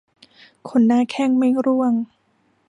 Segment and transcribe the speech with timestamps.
[0.67, 1.93] ขนหน้าแข้งไม่ร่วง